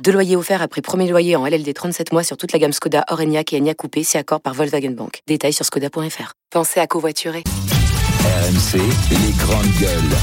[0.00, 3.04] Deux loyers offerts après premier loyer en LLD 37 mois sur toute la gamme Skoda,
[3.08, 5.20] Orenia et Enya Coupé, c'est accord par Volkswagen Bank.
[5.28, 6.32] Détails sur skoda.fr.
[6.50, 7.44] Pensez à covoiturer.
[8.24, 10.16] RMC, les grandes gueules.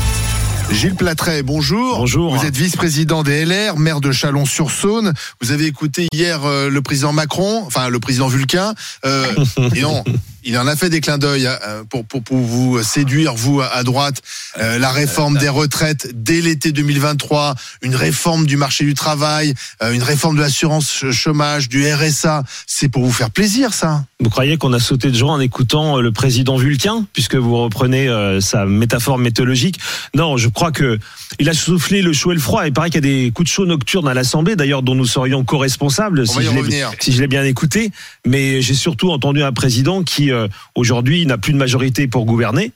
[0.71, 1.99] Gilles Platret, bonjour.
[1.99, 2.35] Bonjour.
[2.35, 5.13] Vous êtes vice-président des LR, maire de Chalon-sur-Saône.
[5.41, 8.73] Vous avez écouté hier euh, le président Macron, enfin le président Vulcain.
[9.05, 9.25] Euh,
[9.75, 10.03] et non,
[10.43, 13.83] il en a fait des clins d'œil euh, pour, pour, pour vous séduire, vous, à
[13.83, 14.21] droite.
[14.57, 19.93] Euh, la réforme des retraites dès l'été 2023, une réforme du marché du travail, euh,
[19.93, 22.43] une réforme de l'assurance chômage, du RSA.
[22.67, 25.97] C'est pour vous faire plaisir, ça Vous croyez qu'on a sauté de joie en écoutant
[25.97, 29.79] euh, le président Vulcain, puisque vous reprenez euh, sa métaphore mythologique
[30.13, 30.99] Non, je crois que
[31.39, 32.65] il a soufflé le chaud et le froid.
[32.65, 35.05] Il paraît qu'il y a des coups de chaud nocturnes à l'Assemblée, d'ailleurs, dont nous
[35.05, 37.91] serions co-responsables, si je l'ai bien écouté.
[38.25, 42.71] Mais j'ai surtout entendu un président qui, euh, aujourd'hui, n'a plus de majorité pour gouverner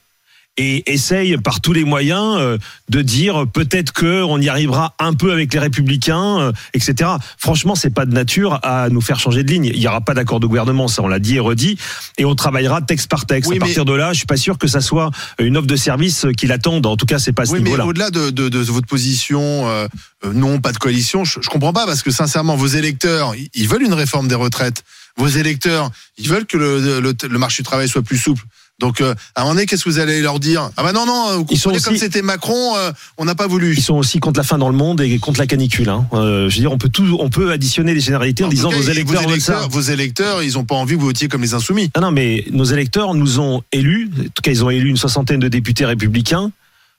[0.57, 2.57] et essaye par tous les moyens euh,
[2.89, 7.09] de dire peut-être que on y arrivera un peu avec les républicains, euh, etc.
[7.37, 9.65] Franchement, c'est pas de nature à nous faire changer de ligne.
[9.65, 11.77] Il y aura pas d'accord de gouvernement, ça on l'a dit et redit,
[12.19, 13.49] et on travaillera texte par texte.
[13.49, 15.09] Oui, à partir de là, je suis pas sûr que ça soit
[15.39, 16.85] une offre de service qui l'attende.
[16.85, 17.85] En tout cas, c'est pas à ce Oui, niveau-là.
[17.87, 19.87] au-delà de, de, de votre position, euh,
[20.25, 23.49] euh, non, pas de coalition, je, je comprends pas parce que sincèrement, vos électeurs, ils-
[23.55, 24.83] ils veulent une réforme des retraites.
[25.17, 28.43] Vos électeurs, ils veulent que le, le, le marché du travail soit plus souple.
[28.83, 30.69] Donc, euh, à un moment donné, qu'est-ce que vous allez leur dire?
[30.77, 33.33] Ah bah non, non, vous Ils sont comprenez comme aussi- c'était Macron, euh, on n'a
[33.33, 33.73] pas voulu.
[33.77, 35.87] Ils sont aussi contre la fin dans le monde et contre la canicule.
[35.89, 36.05] Hein.
[36.13, 38.69] Euh, je veux dire, on peut tout, on peut additionner les généralités en, En disant
[38.69, 39.29] cas, vos vos électeurs ça.
[39.29, 41.89] électeurs, vos électeurs, ils ont pas envie que vous votiez comme les insoumis.
[41.93, 44.97] Ah non, mais nos électeurs nous ont élus, en tout cas ils ont élu une
[44.97, 46.51] soixantaine de députés républicains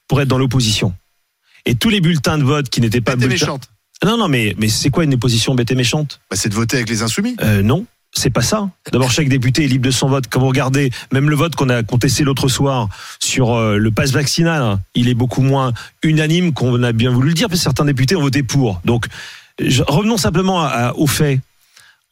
[0.09, 0.95] pour être dans l'opposition.
[1.67, 3.29] Et tous les bulletins de vote qui n'étaient pas bulletins...
[3.29, 3.69] méchante.
[4.05, 6.21] Non, non, mais, mais c'est quoi une opposition bête et méchante?
[6.31, 7.37] Bah, c'est de voter avec les insoumis.
[7.43, 8.69] euh, Non, c'est pas ça.
[8.93, 10.25] D'abord, chaque député est libre de son vote.
[10.31, 12.89] Quand vous regardez, même le vote qu'on a contesté l'autre soir
[13.21, 17.29] sur euh, le pass vaccinal, hein, il est beaucoup moins unanime qu'on a bien voulu
[17.29, 18.81] le dire, parce que certains députés ont voté pour.
[18.85, 19.07] Donc,
[19.89, 21.41] revenons simplement à- à- aux faits.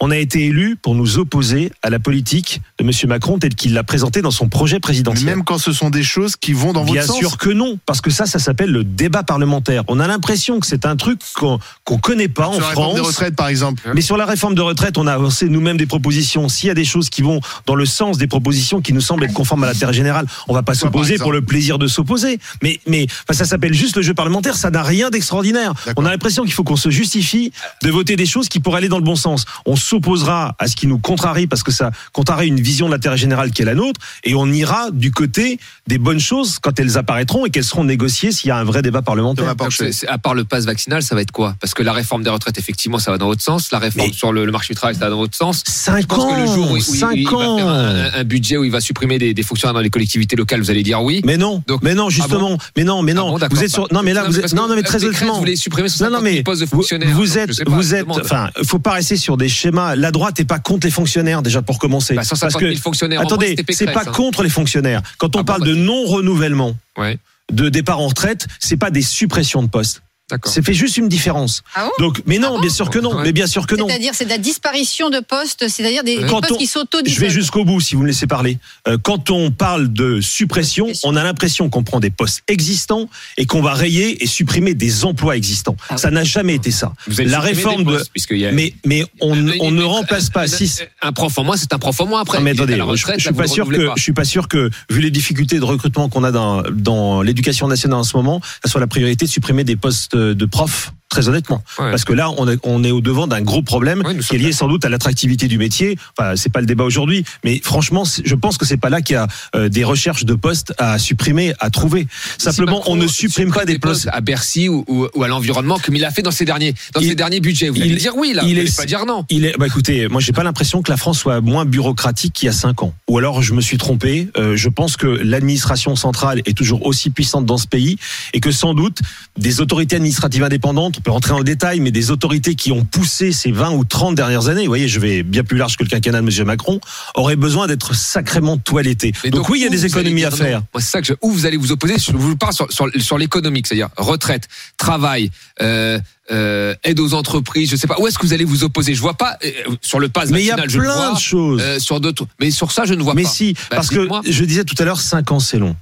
[0.05, 2.91] On a été élus pour nous opposer à la politique de M.
[3.09, 5.27] Macron telle qu'il l'a présentée dans son projet Mais présidentiel.
[5.27, 7.37] même quand ce sont des choses qui vont dans Bien votre sûr sens.
[7.39, 9.85] que non, parce que ça, ça s'appelle le débat parlementaire.
[9.87, 12.85] On a l'impression que c'est un truc qu'on qu'on connaît pas en Sur la réforme
[12.87, 12.95] France.
[13.01, 13.81] des retraites, par exemple.
[13.95, 16.49] Mais sur la réforme de retraite, on a avancé nous-mêmes des propositions.
[16.49, 19.23] S'il y a des choses qui vont dans le sens des propositions qui nous semblent
[19.23, 22.41] être conformes à l'intérêt général, on va pas s'opposer pour le plaisir de s'opposer.
[22.61, 24.57] Mais, mais enfin, ça s'appelle juste le jeu parlementaire.
[24.57, 25.75] Ça n'a rien d'extraordinaire.
[25.97, 27.53] On a l'impression qu'il faut qu'on se justifie
[27.85, 29.45] de voter des choses qui pourraient aller dans le bon sens.
[29.65, 33.17] On s'opposera à ce qui nous contrarie parce que ça contrarie une vision de l'intérêt
[33.19, 36.97] général qui est la nôtre, et on ira du côté des bonnes choses quand elles
[36.97, 39.45] apparaîtront et qu'elles seront négociées s'il y a un vrai débat parlementaire.
[39.45, 39.87] Thomas Donc, Porcher.
[39.93, 41.55] c'est- c'est- à part le pass vaccinal, ça va être quoi?
[41.61, 43.71] Parce que la réforme des retraites, effectivement, ça va dans votre sens.
[43.71, 45.63] La réforme Mais- sur le, le marché du travail, ça va dans votre sens.
[45.67, 47.57] Je Cinq pense que le jour où, ans, il- où il, cinq il va ans.
[47.59, 50.61] faire un, un budget où il va supprimer des, des fonctionnaires dans les collectivités locales,
[50.61, 51.21] vous allez dire oui.
[51.25, 53.31] Mais non, Donc- mais non, justement, mais non, mais Ah non.
[53.33, 55.35] bon, d'accord, vous êtes sur, non, mais là, vous êtes, non, non, mais très honnêtement.
[55.35, 57.09] Vous voulez supprimer Non, 150 non, 000 mais postes de vous, fonctionnaires.
[57.15, 59.82] vous Donc, êtes, vous êtes, enfin, faut pas rester sur des schémas.
[59.97, 62.15] La droite n'est pas contre les fonctionnaires déjà pour commencer.
[62.15, 64.13] Bah, 150 000 fonctionnaires en moins, attendez, c'est pas hein.
[64.13, 65.03] contre les fonctionnaires.
[65.19, 67.19] Quand on Ah bon, parle bah, de non renouvellement Ouais,
[67.53, 70.03] de départ en retraite, c'est pas des suppressions de postes.
[70.47, 71.63] C'est fait juste une différence.
[71.75, 72.07] Ah bon?
[72.07, 73.21] Donc, mais non, bien sûr que non.
[73.23, 73.87] Mais bien sûr que non.
[73.87, 76.99] C'est-à-dire, c'est de la disparition de postes, c'est-à-dire des, des Quand postes on- qui sauto
[77.05, 78.59] Je vais jusqu'au bout si vous me laissez parler.
[78.89, 81.09] Euh, quand on parle de suppression, Suppression.
[81.11, 85.05] on a l'impression qu'on prend des postes existants et qu'on va rayer et supprimer des
[85.05, 85.77] emplois existants.
[85.91, 86.93] Ah ça n'a jamais été ça.
[87.09, 90.83] Vous La réforme de postes, a- mais mais on, ne remplace pas un- six.
[91.03, 92.41] Un prof en moins, c'est un prof en moins après.
[92.41, 93.95] Mais attendez, la retraite, je suis pas sûr que pas.
[93.97, 97.69] je suis pas sûr que vu les difficultés de recrutement qu'on a dans dans l'éducation
[97.69, 100.93] nationale en ce moment, ça soit la priorité de supprimer des postes de profs.
[101.13, 101.91] Très honnêtement, Ouais.
[101.91, 104.39] parce que là, on est, on est au devant d'un gros problème Ouais, qui est
[104.39, 105.99] lié sans doute à l'attractivité du métier.
[106.19, 109.13] Enfin, c'est pas le débat aujourd'hui, mais franchement, je pense que c'est pas là qu'il
[109.13, 112.07] y a euh, des recherches de postes à supprimer, à trouver.
[112.39, 114.09] Simplement, Macron on ne supprime pas des postes.
[114.11, 117.01] à Bercy ou, ou- ou à l'environnement comme il a fait dans ses derniers, dans
[117.03, 117.69] Il- ses derniers budgets.
[117.69, 119.27] Vous allez il- dire oui là, il vous est- allez pas dire non.
[119.29, 122.47] Il est, bah écoutez, moi j'ai pas l'impression que la France soit moins bureaucratique qu'il
[122.47, 122.95] y a cinq ans.
[123.11, 124.29] Ou alors je me suis trompé.
[124.39, 127.99] Euh, je pense que l'administration centrale est toujours aussi puissante dans ce pays
[128.33, 129.01] et que sans doute
[129.39, 133.33] des autorités administratives indépendantes peut rentrer dans le détail, mais des autorités qui ont poussé
[133.33, 135.89] ces 20 ou 30 dernières années, vous voyez, je vais bien plus large que le
[135.89, 136.47] quinquennat de M.
[136.47, 136.81] Macron,
[137.15, 139.13] auraient besoin d'être sacrément toilettés.
[139.25, 140.63] Mais Donc, oui, il y a des économies à faire.
[140.77, 141.97] c'est ça que je, où vous allez vous opposer.
[141.99, 145.99] Je vous parle sur, sur, sur l'économique, c'est-à-dire retraite, travail, euh,
[146.31, 147.71] euh, aide aux entreprises.
[147.71, 148.95] Je sais pas où est-ce que vous allez vous opposer?
[148.95, 149.51] Je vois pas euh,
[149.81, 151.15] sur le pass Mais il y a je plein vois.
[151.15, 151.61] de choses.
[151.63, 153.29] Euh, sur d'autres, mais sur ça, je ne vois Mais pas.
[153.29, 155.77] si, Bah, parce que je disais tout à l'heure, 5 ans c'est long.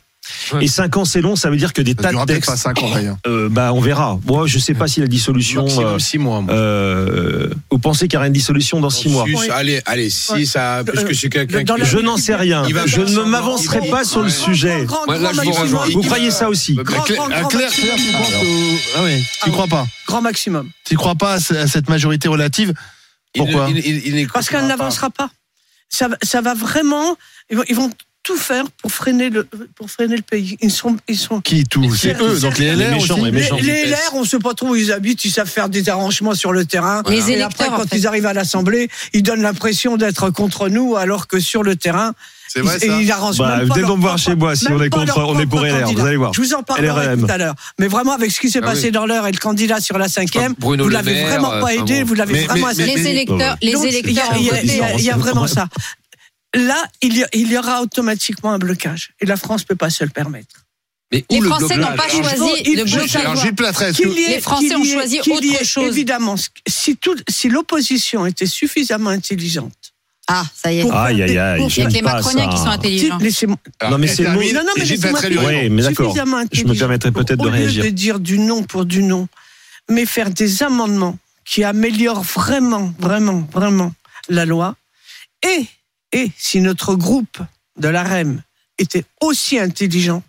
[0.53, 0.65] Ouais.
[0.65, 2.51] Et 5 ans c'est long, ça veut dire que des Ça tas de textes.
[2.51, 3.17] pas 5 ans d'ailleurs.
[3.27, 4.19] Euh, bah, on verra.
[4.27, 5.63] Moi, je sais pas si la dissolution.
[5.65, 6.41] Maximum euh, six mois.
[6.41, 6.53] moi.
[6.55, 9.25] euh, vous pensez qu'il y aura une dissolution dans 6 mois?
[9.53, 10.45] Allez, allez, si Ouais.
[10.45, 11.85] ça, parce que c'est quelqu'un qui.
[11.85, 12.65] Je n'en sais rien.
[12.87, 14.85] Je ne m'avancerai pas sur le sujet.
[14.85, 15.55] Vous maximum.
[15.57, 15.87] rejoins.
[15.93, 16.75] Vous croyez ça aussi?
[16.75, 17.71] Grand, Claire-
[18.97, 19.01] ah,
[19.45, 19.87] tu crois pas?
[20.07, 20.69] Grand maximum.
[20.85, 22.73] Tu crois pas à ce- à cette majorité relative?
[23.35, 23.69] Pourquoi?
[24.33, 25.31] Parce qu'elle n'avancera pas.
[25.89, 27.17] Ça, va- ça va vraiment.
[27.51, 27.91] Ils vont, ils vont
[28.31, 30.57] tout faire pour freiner le, pour freiner le pays.
[30.61, 31.41] Ils sont, ils sont.
[31.41, 33.25] Qui tout C'est eux, donc les LR les méchants, aussi.
[33.25, 33.57] les Les, méchants.
[33.61, 36.35] les LR, on ne sait pas trop où ils habitent, ils savent faire des arrangements
[36.35, 37.03] sur le terrain.
[37.09, 37.97] Les Et électeurs, après, en quand fait.
[37.97, 42.13] ils arrivent à l'Assemblée, ils donnent l'impression d'être contre nous, alors que sur le terrain,
[42.49, 44.91] C'est vrai ils, ça ils arrangent Bah, venez donc voir chez moi si on est
[44.91, 46.33] contre- on est pour LR, vous allez voir.
[46.35, 47.27] Je vous en parlerai LRM.
[47.27, 47.55] tout à l'heure.
[47.79, 48.91] Mais vraiment, avec ce qui s'est Ah passé oui.
[48.93, 51.83] dans l'heure et le candidat sur la cinquième, vous Le l'avez vraiment euh, pas enfin
[51.83, 52.09] aidé, bon.
[52.09, 52.69] vous l'avez vraiment.
[52.77, 54.89] Les électeurs, les Donc, il y a- électeurs.
[54.99, 55.67] il y a vraiment ça.
[56.55, 59.11] Là, il y, a- il y aura automatiquement un blocage.
[59.21, 60.67] Et la France ne peut pas se le permettre.
[61.13, 64.05] Mais où Les le Français n'ont pas choisi le blocage.
[64.17, 65.85] Les Français ont choisi autre chose.
[65.89, 66.37] Évidemment,
[66.69, 69.73] si, tout, si l'opposition était suffisamment intelligente.
[70.29, 70.91] Ah, ça y est.
[70.91, 71.67] Aïe, aïe, aïe.
[71.69, 73.19] Il y a les pas Macroniens qui sont intelligents.
[73.19, 74.85] Non, mais elle c'est le termine, Non, non, mais.
[74.85, 76.15] Oui, mais d'accord.
[76.53, 77.85] Je me permettrai peut-être de au lieu réagir.
[77.85, 79.27] de dire du non pour du non,
[79.89, 83.93] mais faire des amendements qui améliorent vraiment, vraiment, vraiment
[84.29, 84.77] la loi.
[85.43, 85.67] Et,
[86.13, 87.39] et si notre groupe
[87.79, 88.43] de l'AREM
[88.79, 90.23] était aussi intelligent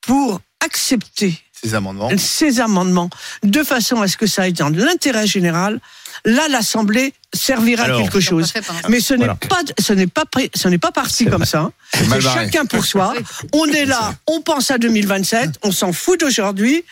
[0.00, 2.10] pour accepter Ces amendements.
[2.18, 3.10] ces amendements
[3.42, 5.80] de façon à ce que ça aille dans l'intérêt général,
[6.24, 8.52] là l'Assemblée servira Alors, à quelque chose.
[8.88, 9.34] Mais ce n'est Voilà.
[9.36, 11.60] pas, ce n'est pas, pré- ce n'est pas parti comme ça.
[11.60, 11.72] hein.
[11.94, 13.14] C'est chacun pour soi.
[13.52, 16.84] On est là, on pense à 2027, on s'en fout d'aujourd'hui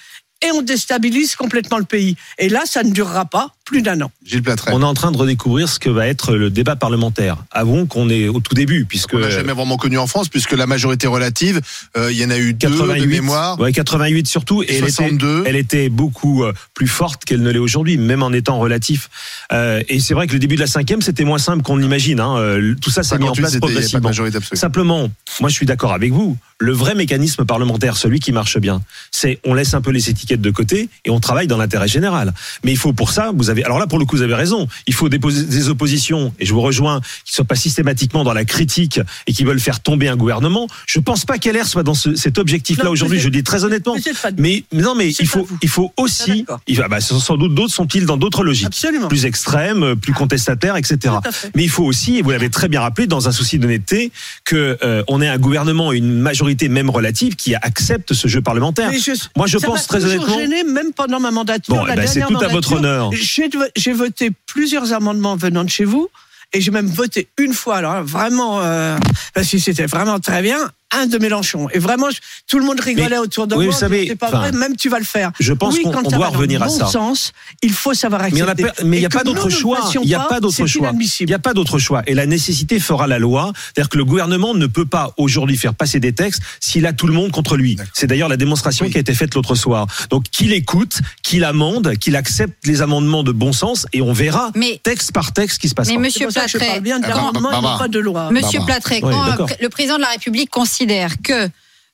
[0.43, 2.17] et on déstabilise complètement le pays.
[2.38, 4.11] Et là, ça ne durera pas plus d'un an.
[4.26, 4.72] Gilles Platret.
[4.75, 7.37] On est en train de redécouvrir ce que va être le débat parlementaire.
[7.52, 10.52] Avouons qu'on est au tout début, puisque On n'a jamais vraiment connu en France, puisque
[10.52, 11.61] la majorité relative,
[11.96, 13.61] euh, il y en a eu deux de 88, mémoire.
[13.61, 15.44] ouais, 88 surtout, et elle était, 62.
[15.46, 19.08] elle était beaucoup euh, plus forte qu'elle ne l'est aujourd'hui, même en étant relatif.
[19.52, 22.19] Euh, et c'est vrai que le début de la cinquième, c'était moins simple qu'on l'imagine.
[22.19, 22.75] Hein.
[22.82, 24.08] Tout ça s'est mis en 58, place progressivement.
[24.08, 24.58] majorité absolue.
[24.58, 25.08] Simplement,
[25.40, 26.37] moi je suis d'accord avec vous.
[26.58, 28.82] Le vrai mécanisme parlementaire, celui qui marche bien,
[29.12, 32.34] c'est on laisse un peu les étiquettes de côté et on travaille dans l'intérêt général.
[32.64, 34.68] Mais il faut pour ça, vous avez, alors là pour le coup vous avez raison,
[34.86, 39.00] il faut des oppositions et je vous rejoins qui soient pas systématiquement dans la critique
[39.26, 40.66] et qui veulent faire tomber un gouvernement.
[40.86, 43.18] Je pense pas qu'LR soit dans ce- cet objectif-là aujourd'hui.
[43.20, 43.94] Je le dis très honnêtement.
[44.38, 47.72] Mais, mais non, mais il faut, il faut aussi, il va, bah, sans doute d'autres
[47.72, 49.08] sont-ils dans d'autres logiques, Absolument.
[49.08, 51.14] plus extrêmes, plus contestataires, etc.
[51.54, 54.10] Mais il faut aussi, et vous l'avez très bien rappelé, dans un souci d'honnêteté,
[54.44, 58.90] que euh, on ait un gouvernement une majorité même relative qui accepte ce jeu parlementaire.
[58.92, 60.38] Je- Moi, je pense très honnêtement.
[60.38, 61.74] gêné, même pendant ma mandature.
[61.74, 63.10] Bon, la eh ben, c'est tout à votre honneur.
[63.12, 66.08] J'ai j'ai voté plusieurs amendements venant de chez vous.
[66.52, 68.99] Et j'ai même voté une fois, alors vraiment, euh,
[69.35, 71.69] parce que c'était vraiment très bien, un de Mélenchon.
[71.72, 73.72] Et vraiment, je- tout le monde rigolait Mais, autour de oui, moi.
[73.75, 75.31] vous savez, c'est pas vrai, même tu vas le faire.
[75.38, 76.87] je pense oui, qu'on- doit revenir à bon ça.
[76.87, 77.32] sens,
[77.62, 78.64] il faut savoir Mais il n'y accepter.
[78.64, 79.78] a pas, mais il y Et a pas d'autre choix.
[79.94, 80.92] Il n'y a pas, d'autre choix.
[81.20, 82.02] Il n'y a pas d'autre choix.
[82.06, 83.52] Et la nécessité fera la loi.
[83.75, 87.06] C'est-à-dire que le gouvernement ne peut pas aujourd'hui faire passer des textes s'il a tout
[87.06, 87.76] le monde contre lui.
[87.94, 88.90] C'est d'ailleurs la démonstration Oui.
[88.93, 89.86] qui a été faite l'autre soir.
[90.10, 94.50] Donc qu'il écoute, qu'il amende, qu'il accepte les amendements de bon sens et on verra
[94.54, 95.94] Mais- texte par texte ce qui se passera.
[95.94, 97.78] Mais Monsieur Platret, bien Barbara.
[97.78, 98.31] pas de loi.
[98.31, 98.66] Monsieur quand
[99.08, 101.49] euh, le président de la République considère que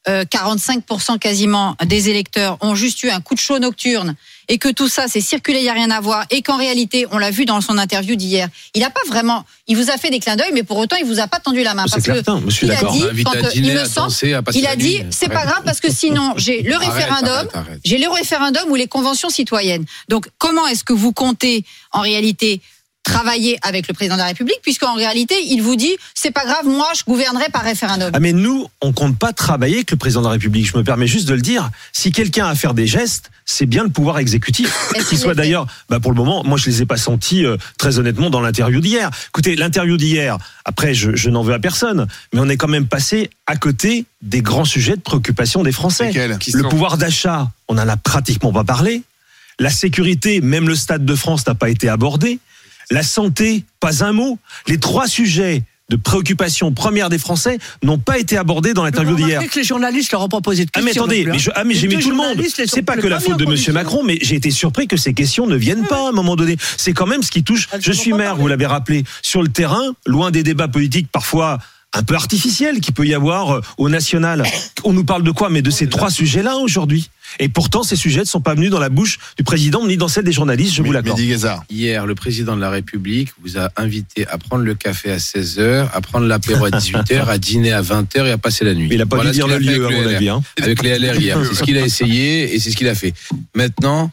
[0.09, 4.15] euh, 45% quasiment des électeurs ont juste eu un coup de chaud nocturne
[4.49, 7.07] et que tout ça c'est circulé, il n'y a rien à voir et qu'en réalité,
[7.11, 10.11] on l'a vu dans son interview d'hier, il n'a pas vraiment, il vous a fait
[10.11, 11.87] des clins d'œil, mais pour autant, il vous a pas tendu la main.
[11.91, 12.93] Parce que certain, je suis il a d'accord.
[12.93, 15.63] dit, quand, à euh, dîner, il me semble, à il a dit, c'est pas grave
[15.65, 17.49] parce que sinon, j'ai le référendum,
[17.85, 19.85] j'ai le référendum ou les conventions citoyennes.
[20.09, 22.61] Donc, comment est-ce que vous comptez, en réalité,
[23.07, 26.67] travailler avec le président de la République, puisqu'en réalité, il vous dit, c'est pas grave,
[26.67, 28.11] moi, je gouvernerai par référendum.
[28.13, 30.67] Ah mais nous, on compte pas travailler avec le président de la République.
[30.67, 31.71] Je me permets juste de le dire.
[31.93, 34.75] Si quelqu'un a à faire des gestes, c'est bien le pouvoir exécutif.
[35.09, 37.99] Qu'il soit d'ailleurs, bah pour le moment, moi je les ai pas sentis euh, très
[37.99, 39.11] honnêtement dans l'interview d'hier.
[39.29, 40.39] Écoutez, l'interview d'hier.
[40.65, 44.05] Après, je, je n'en veux à personne, mais on est quand même passé à côté
[44.23, 46.11] des grands sujets de préoccupation des Français.
[46.13, 49.03] Le sont- pouvoir d'achat, on en a pratiquement pas parlé.
[49.61, 52.41] La sécurité, même le Stade de France n'a pas été abordé.
[52.91, 54.39] La santé, pas un mot.
[54.69, 59.41] Les trois sujets de préoccupations premières des Français n'ont pas été abordées dans l'interview d'hier.
[59.49, 61.07] que les journalistes leur ont pas posé de Ah questions.
[61.07, 61.41] mais attendez, plus, mais hein.
[61.41, 62.43] je- ah mais j'ai mis tout le monde.
[62.67, 63.73] C'est pas que la faute de Monsieur.
[63.73, 66.57] Macron, mais j'ai été surpris que ces questions ne viennent pas à un moment donné.
[66.77, 67.69] C'est quand même ce qui touche.
[67.73, 71.59] Elles Je suis maire, vous l'avez rappelé, sur le terrain, loin des débats politiques parfois
[71.93, 74.45] un peu artificiels qu'il peut y avoir euh, au national.
[74.85, 77.11] On nous parle de quoi Mais de ces trois sujets-là aujourd'hui?
[77.39, 80.09] Et pourtant, ces sujets ne sont pas venus dans la bouche du président ni dans
[80.09, 80.75] celle des journalistes.
[80.75, 81.19] Je vous l'accorde.
[81.71, 85.89] Hier, le président de la République vous a invité à prendre le café à 16h,
[85.93, 88.89] à prendre l'apéro à 18h, à dîner à 20h et à passer la nuit.
[88.89, 90.29] Mais il n'a pas Voilà dû dire le lieu, à avec mon avis.
[90.29, 90.43] Hein.
[90.61, 91.39] Avec les LR hier.
[91.47, 93.13] C'est ce qu'il a essayé et c'est ce qu'il a fait.
[93.55, 94.11] Maintenant,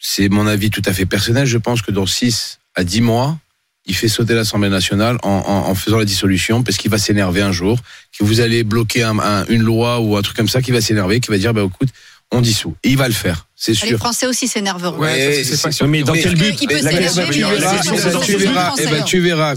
[0.00, 1.46] c'est mon avis tout à fait personnel.
[1.46, 3.38] Je pense que dans 6 à 10 mois,
[3.86, 7.42] il fait sauter l'Assemblée nationale en, en- en faisant la dissolution parce qu'il va s'énerver
[7.42, 7.78] un jour,
[8.16, 10.80] que vous allez bloquer un- un- une loi ou un truc comme ça, qui va
[10.80, 11.88] s'énerver, qui va dire, bah écoute,
[12.32, 12.74] on dissout.
[12.82, 13.98] Et il va le faire, c'est Les sûr.
[13.98, 14.98] Français aussi s'énerveront.
[14.98, 15.86] Ouais, c'est c'est- pas sûr.
[15.86, 19.54] Mais dans quel but tu verras, eh ben, Français tu verras,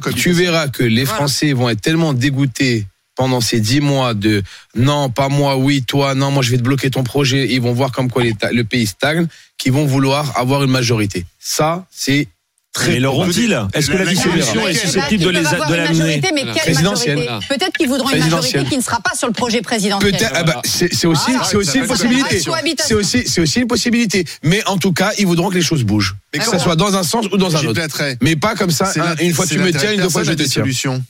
[0.00, 1.04] que tu verras que les.
[1.04, 4.42] Français vont être tellement dégoûtés pendant ces dix mois de
[4.74, 7.46] non, pas moi, oui, toi, non, moi je vais te bloquer ton projet.
[7.50, 9.26] Ils vont voir comme quoi le pays stagne,
[9.58, 11.24] qu'ils vont vouloir avoir une majorité.
[11.38, 12.28] Ça, c'est
[12.76, 16.28] très Mais l'auront-ils Est-ce que la dissolution est susceptible de Ils les de l'amener majorité,
[16.34, 17.28] mais quelle majorité?
[17.48, 20.12] Peut-être qu'ils voudront une majorité qui ne sera pas sur le projet présidentiel.
[20.12, 22.40] Peut-être, ah bah, c'est aussi, c'est aussi Ça une possibilité.
[22.78, 24.24] C'est aussi, c'est aussi une possibilité.
[24.42, 26.14] Mais en tout cas, ils voudront que les choses bougent.
[26.32, 27.80] Mais que comment- ça soit dans un sens ou dans un autre.
[28.20, 30.44] Mais pas comme ça, la- une fois tu me tiens, une fois je te des
[30.44, 30.62] tiens.
[30.62, 31.02] solutions.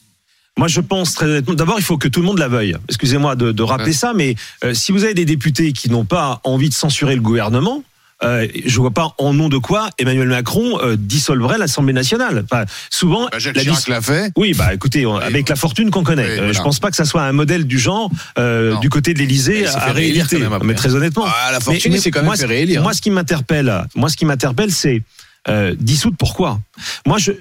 [0.58, 1.52] Moi, je pense très honnêtement.
[1.54, 2.76] D'abord, il faut que tout le monde la veuille.
[2.88, 3.92] Excusez-moi de, de rappeler Ouais.
[3.92, 7.20] ça, mais euh, si vous avez des députés qui n'ont pas envie de censurer le
[7.20, 7.82] gouvernement.
[8.22, 12.44] Euh, je vois pas en nom de quoi Emmanuel Macron euh, dissolverait l'Assemblée nationale.
[12.50, 14.32] Enfin, souvent, Bah, Jacques la Chirac l'a fait.
[14.36, 16.52] Oui, bah écoutez, on- avec la fortune qu'on connaît, euh, voilà.
[16.52, 19.66] je pense pas que ça soit un modèle du genre euh, du côté de l'Élysée
[19.66, 20.66] à même après.
[20.66, 21.26] Mais très honnêtement.
[21.26, 22.82] Ah, la fortune, mais c'est quand même moi, fait réélire.
[22.82, 25.02] Moi, ce qui m'interpelle, moi, ce qui m'interpelle, c'est
[25.48, 26.58] euh, dissoudre pourquoi?
[27.06, 27.32] Moi, je,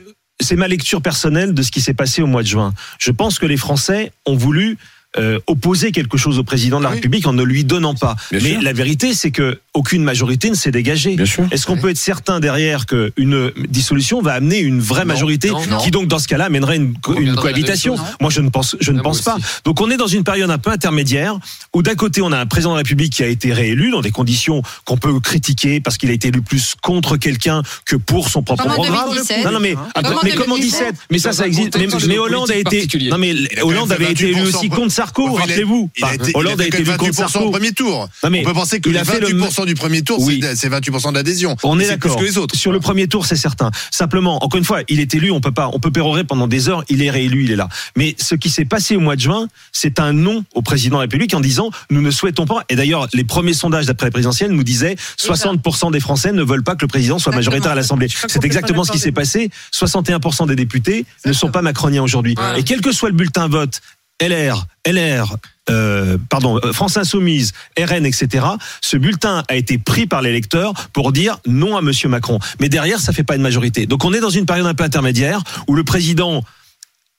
[0.41, 2.73] c'est ma lecture personnelle de ce qui s'est passé au mois de juin.
[2.99, 4.77] Je pense que les Français ont voulu
[5.17, 6.95] euh, opposer quelque chose au président de la Oui.
[6.95, 8.15] République en ne lui donnant pas.
[8.31, 8.61] Bien Mais sûr.
[8.61, 11.15] la vérité, c'est que aucune majorité ne s'est dégagée.
[11.15, 11.45] Bien sûr.
[11.51, 15.65] Est-ce qu'on peut être certain derrière qu'une dissolution va amener une vraie Non, majorité non,
[15.69, 15.77] non.
[15.79, 17.95] qui donc dans ce cas-là amènerait une, une cohabitation?
[18.21, 19.35] Moi je ne pense je ne pense pas.
[19.35, 19.45] aussi.
[19.65, 21.37] Donc on est dans une période un peu intermédiaire
[21.73, 24.01] où d'un côté on a un président de la République qui a été réélu dans
[24.01, 28.29] des conditions qu'on peut critiquer parce qu'il a été élu plus contre quelqu'un que pour
[28.29, 29.09] son propre programme.
[29.09, 29.45] 2017.
[29.45, 30.93] Non non mais en mais comme en 2017.
[30.93, 31.77] 17 Mais ça ça existe.
[32.07, 35.29] Mais, Hollande a été non mais Hollande avait été élu 28% aussi contre Sarko.
[35.29, 35.89] Enfin, Rappelez-vous.
[36.01, 37.51] A Hollande a fait été élu contre 28% au Sarko.
[37.51, 38.09] premier tour.
[38.23, 40.19] Non, mais On peut penser que il les a fait le 28% du premier tour,
[40.21, 40.39] Oui.
[40.41, 41.55] c'est- c'est 28% d'adhésion.
[41.63, 42.15] On est d'accord.
[42.17, 42.55] Plus que les autres.
[42.55, 43.71] Sur le premier tour, c'est certain.
[43.91, 46.69] Simplement, encore une fois, il est élu, on peut pas, on peut pérorer pendant des
[46.69, 47.69] heures, il est réélu, il est là.
[47.95, 51.01] Mais ce qui s'est passé au mois de juin, c'est un non au président de
[51.01, 52.63] la République en disant nous ne souhaitons pas.
[52.69, 56.63] Et d'ailleurs, les premiers sondages d'après la présidentielle nous disaient 60% des Français ne veulent
[56.63, 57.51] pas que le président soit Exactement.
[57.51, 58.07] majoritaire à l'Assemblée.
[58.27, 59.49] C'est exactement ce qui s'est passé.
[59.71, 62.35] 61% des députés ne sont pas macroniens aujourd'hui.
[62.57, 63.81] Et quel que soit le bulletin vote,
[64.21, 65.35] LR, LR,
[65.69, 68.45] euh, pardon, euh, France Insoumise, RN, etc.
[68.81, 72.39] Ce bulletin a été pris par l'électeur pour dire non à Monsieur Macron.
[72.59, 73.85] Mais derrière, ça fait pas une majorité.
[73.87, 76.43] Donc on est dans une période un peu intermédiaire où le président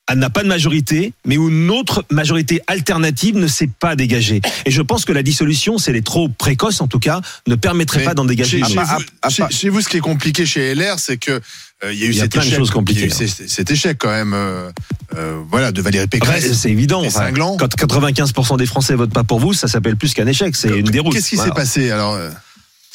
[0.09, 4.41] ah, n'a pas de majorité, mais où une autre majorité alternative ne s'est pas dégagée.
[4.65, 7.99] Et je pense que la dissolution, c'est les trop précoce en tout cas, ne permettrait
[8.01, 8.59] Mais pas d'en dégager.
[8.59, 8.67] Chez, une.
[8.67, 11.17] chez Ah, vous, ah, chez- ah, chez vous, ce qui est compliqué chez LR, c'est
[11.17, 11.33] que
[11.85, 13.11] euh, il y a eu Il y a cet plein de échec, choses compliquées, il
[13.11, 14.71] y a eu cet, cet échec quand même, euh,
[15.17, 16.53] euh, voilà, de Valérie Pécresse.
[16.55, 17.03] c'est évident.
[17.05, 20.55] enfin, quand 95% des Français votent pas pour vous, ça s'appelle plus qu'un échec.
[20.57, 21.13] C'est une déroute.
[21.15, 21.51] Qu'est-ce qui Voilà.
[21.51, 22.31] s'est passé alors euh,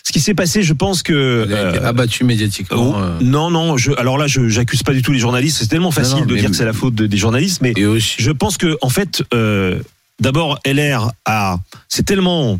[0.03, 1.43] Ce qui s'est passé, je pense que.
[1.45, 2.95] Été euh, abattu médiatiquement.
[2.95, 3.77] Oh, euh, Non, non.
[3.77, 5.57] Je, alors là, je j'accuse pas du tout les journalistes.
[5.59, 8.15] C'est tellement facile non, de dire que c'est la faute de- des journalistes, mais aussi.
[8.19, 9.79] je pense que en fait, euh,
[10.19, 12.59] d'abord, LR a, c'est tellement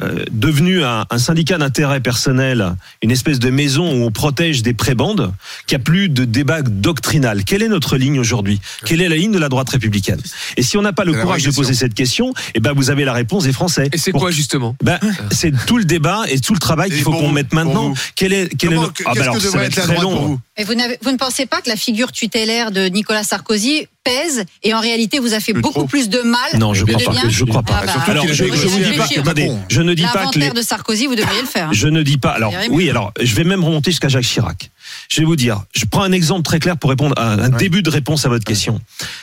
[0.00, 4.72] euh, devenu un, un syndicat d'intérêt personnel, une espèce de maison où on protège des
[4.72, 5.32] prébendes,
[5.66, 7.44] qu'il n'y a plus de débat doctrinal.
[7.44, 8.60] Quelle est notre ligne aujourd'hui?
[8.86, 10.20] Quelle est la ligne de la droite républicaine?
[10.56, 11.86] Et si on n'a pas le courage de poser question.
[11.86, 13.90] cette question, eh ben vous avez la réponse des Français.
[13.92, 14.76] Et c'est Pour- quoi justement?
[14.82, 14.98] Ben,
[15.30, 17.92] c'est tout le débat et tout le travail qu'il faut qu'on mette maintenant.
[18.16, 19.82] Quel est, quel est comment- Qu'est-ce Ah, ben alors, que ça devrait va être la
[19.82, 20.40] très droite pour vous?
[20.56, 24.74] Et vous, vous ne pensez pas que la figure tutélaire de Nicolas Sarkozy pèse et
[24.74, 25.86] en réalité vous a fait Plus beaucoup trop.
[25.86, 27.28] plus de mal Non, je que crois pas.
[27.28, 27.80] Je crois pas.
[27.82, 29.06] Ah bah, alors, je, je vous dis pas.
[29.18, 30.22] Attendez, je ne dis pas que les.
[30.40, 31.68] L'inventaire de Sarkozy, vous devriez le faire.
[31.68, 31.72] hein.
[31.72, 32.30] Je ne dis pas.
[32.30, 34.70] Alors, oui, alors, je vais même remonter jusqu'à Jacques Chirac.
[35.08, 37.58] Je vais vous dire, je prends un exemple très clair pour répondre à un Ouais.
[37.58, 38.80] début de réponse à votre question.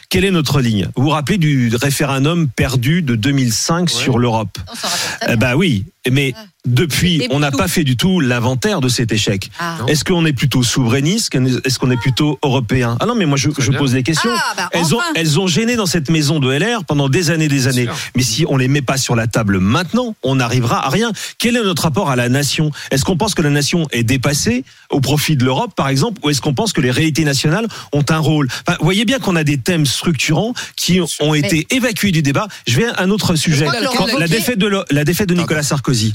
[0.09, 0.87] Quelle est notre ligne?
[0.95, 4.57] Vous vous rappelez du référendum perdu de 2005 sur l'Europe?
[4.71, 5.35] On s'en rappelle très bien.
[5.37, 6.33] ben oui, mais Ouais.
[6.65, 9.49] depuis, on n'a pas fait du tout l'inventaire de cet échec.
[9.59, 9.77] Ah.
[9.87, 11.33] Est-ce qu'on est plutôt souverainiste
[11.65, 12.97] Est-ce qu'on est plutôt européen?
[12.99, 14.31] Ah non, mais moi je, pose des questions.
[14.33, 15.11] Ah, bah, elles, ont, enfin.
[15.15, 17.87] elles ont gêné dans cette maison de LR pendant des années, des années.
[18.15, 21.11] Mais si on les met pas sur la table maintenant, on n'arrivera à rien.
[21.37, 22.71] Quel est notre rapport à la nation?
[22.91, 25.58] Est-ce qu'on pense que la nation est dépassée au profit de l'Europe?
[25.59, 28.77] l'Europe, par exemple, ou est-ce qu'on pense que les réalités nationales ont un rôle Enfin,
[28.79, 32.47] Vous voyez bien qu'on a des thèmes structurants qui ont été évacués du débat.
[32.67, 33.65] Je vais à un autre sujet.
[33.97, 36.13] Quand défaite de la défaite de Nicolas Sarkozy.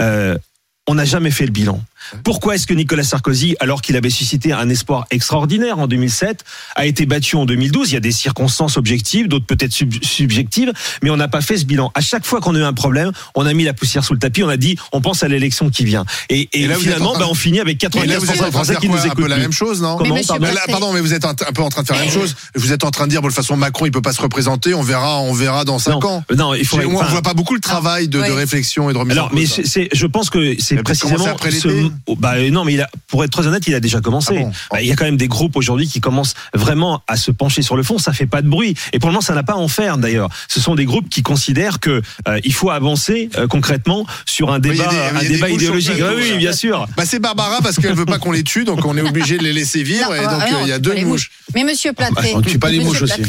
[0.00, 0.36] euh,
[0.86, 1.82] on n'a jamais fait le bilan.
[2.24, 6.44] Pourquoi est-ce que Nicolas Sarkozy, alors qu'il avait suscité un espoir extraordinaire en 2007,
[6.74, 10.72] a été battu en 2012 Il y a des circonstances objectives, d'autres peut-être sub- subjectives,
[11.02, 11.90] mais on n'a pas fait ce bilan.
[11.94, 14.18] À chaque fois qu'on a eu un problème, on a mis la poussière sous le
[14.18, 16.04] tapis, on a dit on pense à l'élection qui vient.
[16.30, 18.32] Et, et Et là, finalement, bah, on finit avec Et là, vous 95% êtes en
[18.32, 19.28] des train de Français faire qui nous un peu écoutent.
[19.28, 21.30] la même chose, non Comment, Mais pardon Mais là, Platré- pardon, mais vous êtes un,
[21.30, 22.34] un peu en train de faire la même chose.
[22.54, 24.20] Vous êtes en train de dire, bon, de toute façon, Macron, il peut pas se
[24.22, 24.74] représenter.
[24.74, 26.24] On verra, on verra dans cinq Non, ans.
[26.36, 26.78] non, il faut.
[26.80, 29.60] J'ai- on voit pas beaucoup le travail de, réflexion et de remise Alors, en cause.
[29.76, 31.24] mais je pense que c'est précisément.
[31.50, 31.90] ce-.
[32.06, 34.34] Oh, bah euh, non, mais il a, pour être très honnête, il a déjà commencé.
[34.38, 37.16] Ah bon Bah, il y a quand même des groupes aujourd'hui qui commencent vraiment à
[37.16, 37.98] se pencher sur le fond.
[37.98, 39.98] Ça fait pas de bruit, et pour le moment, ça n'a pas à en faire
[39.98, 40.28] d'ailleurs.
[40.48, 44.58] Ce sont des groupes qui considèrent que euh, il faut avancer euh, concrètement sur un
[44.58, 45.94] débat, des- un débat idéologique.
[46.02, 46.86] Ah oui, bien sûr.
[46.96, 49.42] Bah, c'est Barbara parce qu'elle veut pas qu'on les tue, donc on est obligé de
[49.44, 50.08] les laisser vivre.
[50.10, 51.30] Non, et euh, donc, ah euh, il y a deux mouches.
[51.54, 53.22] Mais Monsieur Platré, on tue pas les Monsieur mouches aussi.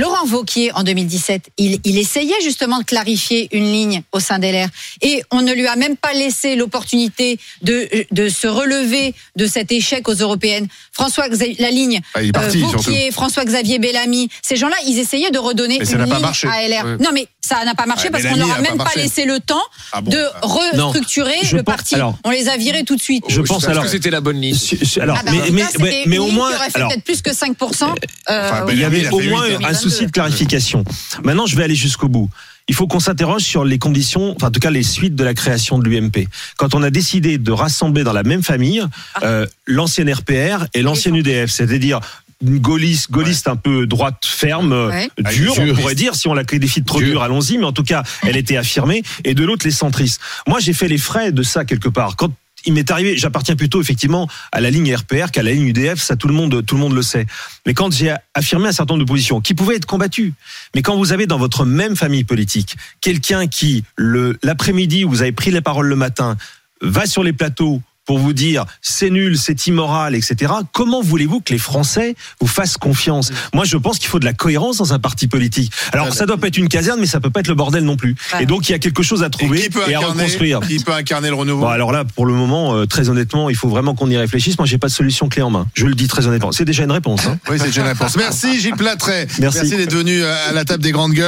[0.00, 4.50] Laurent Vauquier, en 2017, il, il essayait justement de clarifier une ligne au sein des
[4.50, 4.68] LR.
[5.02, 9.70] Et on ne lui a même pas laissé l'opportunité de, de se relever de cet
[9.70, 10.68] échec aux européennes.
[11.00, 12.30] François Xavier, la ligne, Ah, euh.
[12.60, 16.46] Vauquier, François-Xavier Bellamy, ces gens-là, ils essayaient de redonner Mais ça une pas ligne marché.
[16.48, 16.84] à LR.
[16.84, 16.96] Ouais.
[17.00, 18.78] Non, mais ça n'a pas marché Ouais, parce qu'on Bellamy leur a a pas même
[18.78, 20.40] pas laissé le temps Ah bon, de ah.
[20.46, 21.94] restructurer Je le pense- parti.
[21.94, 23.24] alors- on les a virés tout de suite.
[23.28, 23.84] Je pense Est-ce alors.
[23.84, 24.56] que c'était la bonne ligne
[25.00, 27.94] Alors, Ah bah, mais, mais, mais, au moins, peut-être plus que 5%.
[28.30, 29.74] euh, Enfin, au- il y Bellamy, avait au moins un 2022.
[29.78, 30.84] souci de clarification.
[31.24, 32.28] Maintenant, je vais aller jusqu'au bout.
[32.70, 35.34] Il faut qu'on s'interroge sur les conditions, enfin en tout cas les suites de la
[35.34, 36.28] création de l'UMP.
[36.56, 38.80] Quand on a décidé de rassembler dans la même famille
[39.24, 41.98] euh, l'ancienne RPR et l'ancienne UDF, c'est-à-dire
[42.46, 45.10] une gaulliste, gaulliste un peu droite ferme, euh, Ouais.
[45.34, 47.08] dure, Ah, on pourrait dire, si on la qualifie de trop Dure.
[47.08, 50.20] dure, allons-y, mais en tout cas, elle était affirmée, et de l'autre, les centristes.
[50.46, 52.14] Moi, j'ai fait les frais de ça quelque part.
[52.14, 52.30] Quand
[52.66, 56.16] il m'est arrivé, j'appartiens plutôt effectivement à la ligne RPR qu'à la ligne UDF, ça
[56.16, 57.26] tout le monde, tout le monde le sait.
[57.66, 60.34] Mais quand j'ai affirmé un certain nombre de positions qui pouvaient être combattues,
[60.74, 65.50] mais quand vous avez dans votre même famille politique quelqu'un qui, l'après-midi vous avez pris
[65.50, 66.36] les paroles le matin,
[66.82, 70.52] va sur les plateaux pour vous dire c'est nul, c'est immoral, etc.
[70.72, 73.32] Comment voulez-vous que les Français vous fassent confiance?
[73.54, 75.72] Moi, je pense qu'il faut de la cohérence dans un parti politique.
[75.92, 77.96] Alors, ça doit pas être une caserne, mais ça peut pas être le bordel non
[77.96, 78.16] plus.
[78.40, 80.60] Et donc, il y a quelque chose à trouver et à incarner, reconstruire.
[80.60, 81.62] qui peut incarner le renouveau?
[81.62, 84.58] Bon, alors là, pour le moment, euh, très honnêtement, il faut vraiment qu'on y réfléchisse.
[84.58, 85.66] Moi, j'ai pas de solution clé en main.
[85.74, 86.52] Je le dis très honnêtement.
[86.52, 87.26] C'est déjà une réponse.
[87.26, 87.38] Hein.
[87.48, 88.16] Oui, c'est une réponse.
[88.16, 89.26] Merci Gilles Platré.
[89.38, 89.58] Merci.
[89.60, 91.18] Merci d'être venu euh, à la table des grandes gueules.